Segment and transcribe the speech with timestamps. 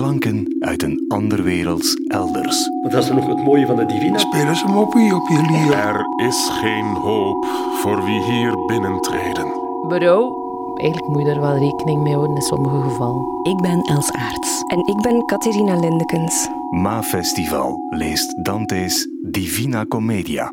[0.00, 2.68] klanken uit een anderwerelds elders.
[2.82, 4.18] Maar dat is nog het mooie van de Divina.
[4.18, 5.72] Spelen ze moppie op je lier?
[5.72, 7.44] Er is geen hoop
[7.82, 9.46] voor wie hier binnentreden.
[9.88, 10.32] Bureau,
[10.76, 13.24] eigenlijk moet je er wel rekening mee houden in sommige gevallen.
[13.42, 14.62] Ik ben Els Aarts.
[14.66, 16.48] En ik ben Catharina Lindekens.
[16.70, 20.52] Ma Festival leest Dante's Divina Commedia.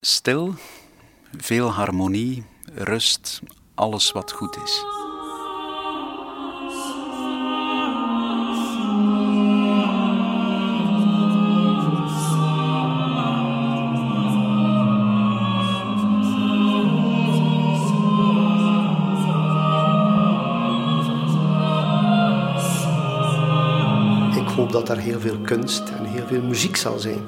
[0.00, 0.54] Stil,
[1.36, 2.42] veel harmonie,
[2.74, 3.40] rust,
[3.74, 5.01] alles wat goed is.
[24.72, 27.24] Ik hoop dat er heel veel kunst en heel veel muziek zal zijn.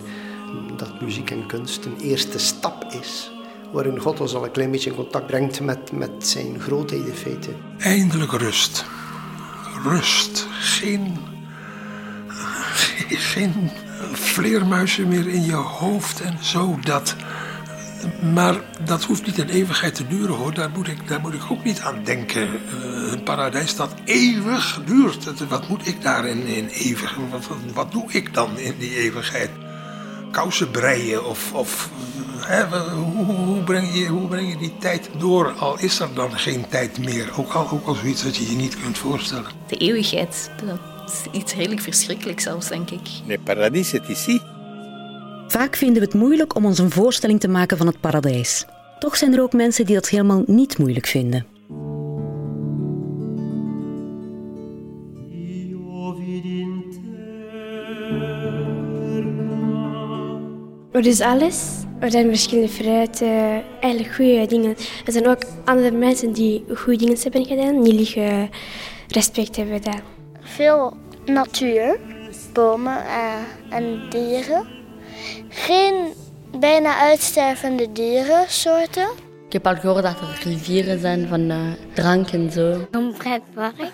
[0.76, 3.32] Dat muziek en kunst een eerste stap is.
[3.72, 7.14] Waarin God ons al een klein beetje in contact brengt met, met zijn grootheid in
[7.14, 7.50] feite.
[7.78, 8.84] Eindelijk rust.
[9.82, 10.46] Rust.
[10.50, 11.16] Geen,
[13.08, 13.70] geen
[14.12, 16.78] vleermuizen meer in je hoofd en zo.
[16.80, 17.16] Dat,
[18.34, 20.54] maar dat hoeft niet een eeuwigheid te duren hoor.
[20.54, 22.42] Daar moet ik, daar moet ik ook niet aan denken.
[22.42, 25.48] Eh, een paradijs dat eeuwig duurt.
[25.48, 27.16] Wat moet ik daarin in eeuwig?
[27.30, 29.50] Wat, wat, wat doe ik dan in die eeuwigheid?
[30.30, 31.52] Kousen breien of.
[31.52, 31.90] of
[32.36, 35.52] hè, wa- hoe, hoe, breng je, hoe breng je die tijd door?
[35.58, 37.30] Al is er dan geen tijd meer.
[37.36, 39.50] Ook al, ook al zoiets dat je je niet kunt voorstellen.
[39.66, 40.78] De eeuwigheid, dat
[41.10, 43.00] is iets redelijk verschrikkelijks zelfs, denk ik.
[43.26, 44.40] Le paradis est ici.
[45.46, 48.64] Vaak vinden we het moeilijk om ons een voorstelling te maken van het paradijs.
[48.98, 51.46] Toch zijn er ook mensen die dat helemaal niet moeilijk vinden.
[60.92, 61.82] Er is alles.
[61.98, 64.76] Er zijn verschillende fruiten, eigenlijk goede dingen.
[65.04, 68.50] Er zijn ook andere mensen die goede dingen hebben gedaan, die liggen
[69.08, 70.00] respect hebben gedaan.
[70.40, 71.98] Veel natuur,
[72.52, 74.66] bomen eh, en dieren.
[75.48, 76.12] Geen
[76.58, 79.08] bijna uitstervende dierensoorten.
[79.46, 81.58] Ik heb al gehoord dat er rivieren zijn van eh,
[81.94, 82.86] drank en zo.
[82.90, 83.76] Een pretpark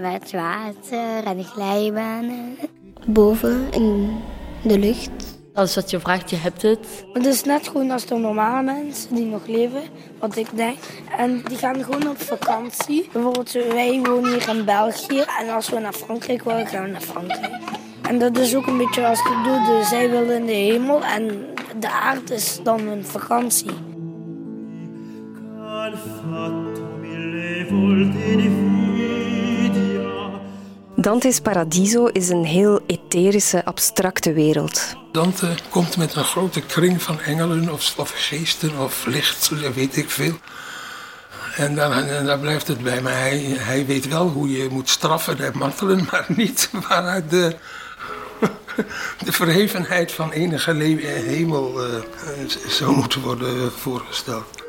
[0.00, 2.58] met water en glijbanen.
[3.06, 4.20] Boven in
[4.62, 5.10] de lucht.
[5.54, 7.04] Alles wat je vraagt, je hebt het.
[7.12, 9.82] Het is net gewoon als de normale mensen die nog leven,
[10.18, 10.78] wat ik denk.
[11.16, 13.08] En die gaan gewoon op vakantie.
[13.12, 17.00] Bijvoorbeeld wij wonen hier in België en als we naar Frankrijk willen, gaan we naar
[17.00, 17.71] Frankrijk.
[18.08, 21.04] En dat is ook een beetje als ik doe, de, zij willen in de hemel
[21.04, 21.46] en
[21.80, 23.70] de aarde is dan een vakantie.
[30.96, 34.94] Dante's Paradiso is een heel etherische, abstracte wereld.
[35.12, 40.10] Dante komt met een grote kring van engelen of, of geesten of licht, weet ik
[40.10, 40.34] veel.
[41.56, 43.00] En dan, en daar blijft het bij.
[43.00, 47.56] Maar hij, hij weet wel hoe je moet straffen en martelen, maar niet waaruit de,
[49.24, 50.72] de verhevenheid van enige
[51.08, 52.02] hemel eh,
[52.68, 54.61] zou moeten worden voorgesteld.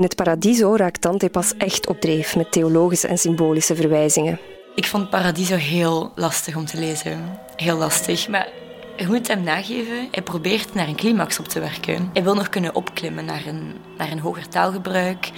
[0.00, 4.40] In het Paradiso raakt Dante pas echt op dreef met theologische en symbolische verwijzingen.
[4.74, 7.38] Ik vond Paradiso heel lastig om te lezen.
[7.56, 8.28] Heel lastig.
[8.28, 8.48] Maar
[8.96, 12.10] je moet hem nageven, hij probeert naar een climax op te werken.
[12.12, 15.30] Hij wil nog kunnen opklimmen naar een, naar een hoger taalgebruik,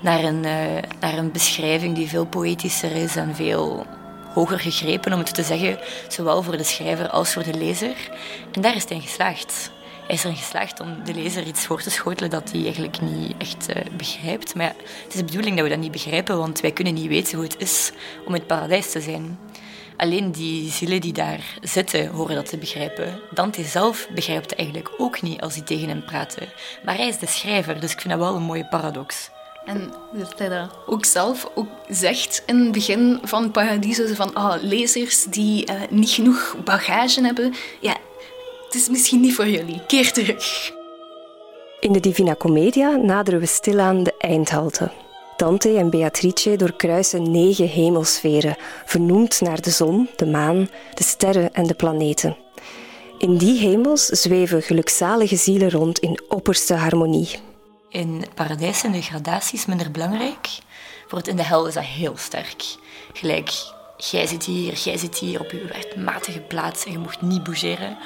[0.00, 3.86] naar een, eh, naar een beschrijving die veel poëtischer is en veel
[4.34, 8.10] hoger gegrepen, om het te zeggen, zowel voor de schrijver als voor de lezer.
[8.52, 9.70] En daar is hij in geslaagd.
[10.10, 13.68] Is erin geslaagd om de lezer iets voor te schotelen dat hij eigenlijk niet echt
[13.68, 14.54] eh, begrijpt.
[14.54, 14.74] Maar ja,
[15.04, 17.44] het is de bedoeling dat we dat niet begrijpen, want wij kunnen niet weten hoe
[17.44, 17.92] het is
[18.26, 19.38] om het paradijs te zijn.
[19.96, 23.20] Alleen die zielen die daar zitten, horen dat te begrijpen.
[23.30, 26.48] Dante zelf begrijpt eigenlijk ook niet als die tegen hem praten.
[26.84, 29.30] Maar hij is de schrijver, dus ik vind dat wel een mooie paradox.
[29.64, 34.62] En dat hij dat ook zelf ook zegt in het begin van Paradiso, van ah,
[34.62, 37.96] lezers die eh, niet genoeg bagage hebben, ja,
[38.70, 39.80] het is misschien niet voor jullie.
[39.86, 40.72] Keer terug.
[41.80, 44.90] In de Divina Commedia naderen we stilaan de eindhalte.
[45.36, 51.66] Dante en Beatrice doorkruisen negen hemelsferen, vernoemd naar de zon, de maan, de sterren en
[51.66, 52.36] de planeten.
[53.18, 57.38] In die hemels zweven gelukzalige zielen rond in opperste harmonie.
[57.88, 60.48] In het paradijs zijn de gradaties minder belangrijk.
[60.98, 62.64] Bijvoorbeeld in de hel is dat heel sterk.
[63.12, 63.50] Gelijk,
[64.00, 67.98] jij zit hier, jij zit hier op je rechtmatige plaats en je mocht niet bougeren.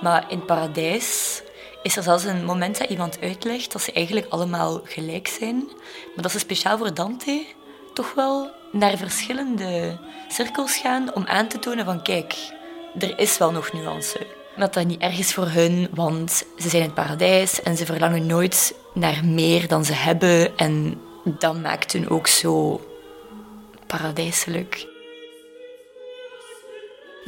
[0.00, 1.42] Maar in het paradijs
[1.82, 5.56] is er zelfs een moment dat iemand uitlegt dat ze eigenlijk allemaal gelijk zijn.
[6.14, 7.44] Maar dat ze speciaal voor Dante
[7.94, 9.98] toch wel naar verschillende
[10.28, 12.34] cirkels gaan om aan te tonen van kijk,
[12.98, 14.26] er is wel nog nuance.
[14.56, 17.84] Dat dat niet erg is voor hun, want ze zijn in het paradijs en ze
[17.84, 20.56] verlangen nooit naar meer dan ze hebben.
[20.56, 22.80] En dat maakt hun ook zo
[23.86, 24.95] paradijselijk.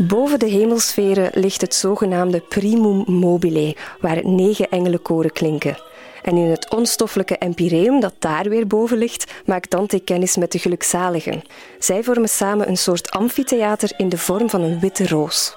[0.00, 5.78] Boven de hemelsferen ligt het zogenaamde primum mobile, waar negen engelenkoren klinken.
[6.22, 10.58] En in het onstoffelijke empireum dat daar weer boven ligt, maakt Dante kennis met de
[10.58, 11.42] gelukzaligen.
[11.78, 15.56] Zij vormen samen een soort amfitheater in de vorm van een witte roos.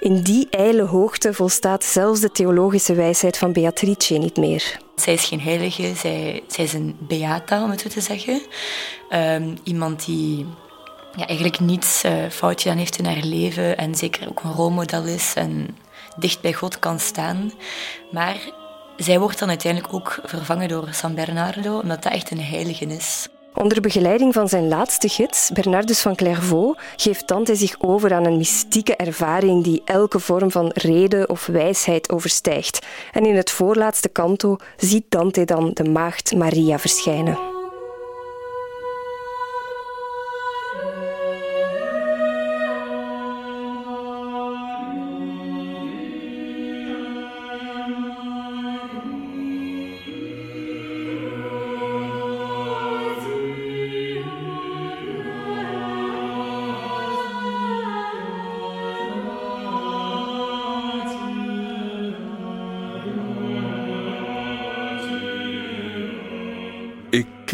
[0.00, 4.78] In die ijle hoogte volstaat zelfs de theologische wijsheid van Beatrice niet meer.
[4.96, 8.40] Zij is geen heilige, zij, zij is een beata, om het zo te zeggen.
[9.10, 10.46] Um, iemand die
[11.16, 15.04] ja, eigenlijk niets uh, fout gedaan heeft in haar leven en zeker ook een rolmodel
[15.04, 15.76] is en
[16.16, 17.52] dicht bij God kan staan.
[18.10, 18.36] Maar
[18.96, 23.28] zij wordt dan uiteindelijk ook vervangen door San Bernardo, omdat dat echt een heilige is.
[23.54, 28.36] Onder begeleiding van zijn laatste gids, Bernardus van Clairvaux, geeft Dante zich over aan een
[28.36, 32.86] mystieke ervaring die elke vorm van reden of wijsheid overstijgt.
[33.12, 37.53] En in het voorlaatste kanto ziet Dante dan de maagd Maria verschijnen.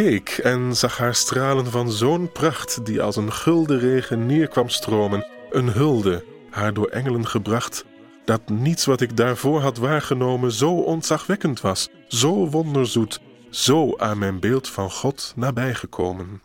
[0.01, 5.27] Keek en zag haar stralen van zo'n pracht die als een gulden regen neerkwam stromen,
[5.51, 7.85] een hulde, haar door engelen gebracht,
[8.25, 13.21] dat niets wat ik daarvoor had waargenomen zo ontzagwekkend was, zo wonderzoet,
[13.51, 16.43] zo aan mijn beeld van God nabijgekomen.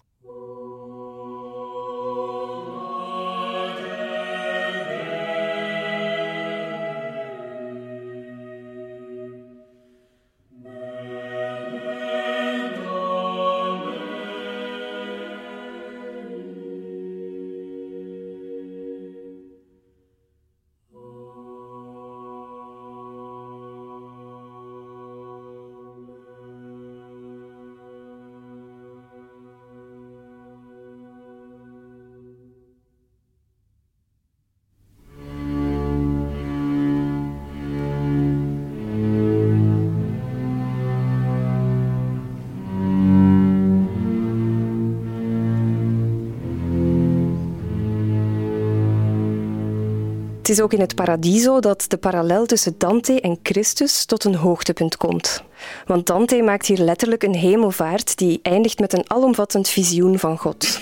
[50.45, 54.35] Het is ook in het Paradiso dat de parallel tussen Dante en Christus tot een
[54.35, 55.43] hoogtepunt komt.
[55.85, 60.79] Want Dante maakt hier letterlijk een hemelvaart die eindigt met een alomvattend visioen van God.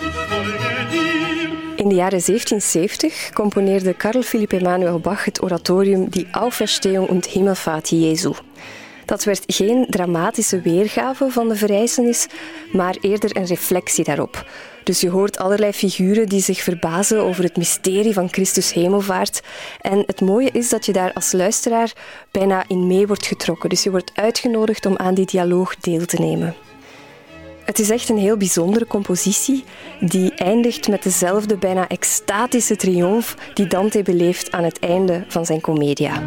[0.00, 0.09] der.
[1.76, 7.88] In de jaren 1770 componeerde Karl Philipp Emanuel Bach het oratorium Die Auferstehung und Himmelfahrt
[7.88, 8.32] Jesu.
[9.04, 12.26] Dat werd geen dramatische weergave van de verrijzenis,
[12.72, 14.44] maar eerder een reflectie daarop.
[14.84, 19.42] Dus je hoort allerlei figuren die zich verbazen over het mysterie van Christus hemelvaart.
[19.80, 21.92] En het mooie is dat je daar als luisteraar
[22.30, 23.68] bijna in mee wordt getrokken.
[23.68, 26.54] Dus je wordt uitgenodigd om aan die dialoog deel te nemen.
[27.70, 29.64] Het is echt een heel bijzondere compositie
[30.00, 35.60] die eindigt met dezelfde bijna extatische triomf die Dante beleeft aan het einde van zijn
[35.60, 36.22] Commedia.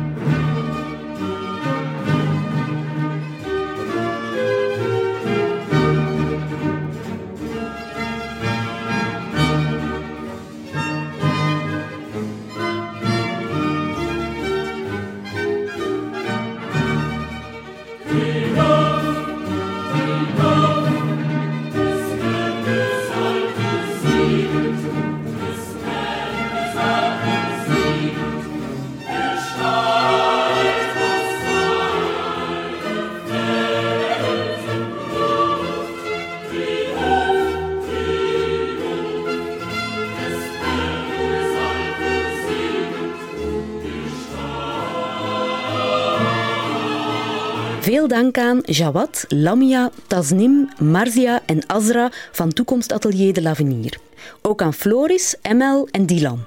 [47.83, 53.97] Veel dank aan Jawad, Lamia, Tasnim, Marzia en Azra van Toekomstatelier de L'Avenir.
[54.41, 56.39] Ook aan Floris, Emel en Dylan.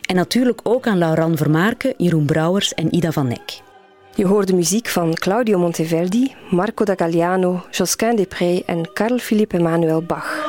[0.00, 3.60] En natuurlijk ook aan Lauran Vermaarke, Jeroen Brouwers en Ida van Nek.
[4.14, 10.02] Je hoorde muziek van Claudio Monteverdi, Marco da Galliano, Josquin Desprez en Carl Philippe Emmanuel
[10.02, 10.43] Bach.